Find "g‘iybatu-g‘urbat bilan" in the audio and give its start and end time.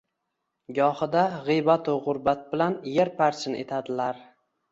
1.49-2.79